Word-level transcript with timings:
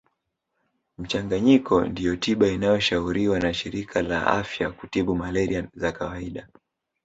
Mchanganyiko 0.97 1.85
ndiyo 1.85 2.15
tiba 2.15 2.47
inayoshauriwa 2.47 3.39
na 3.39 3.53
shirika 3.53 4.01
la 4.01 4.27
afya 4.27 4.71
kutiba 4.71 5.15
malaria 5.15 5.67
za 5.73 5.91
kawaida 5.91 6.47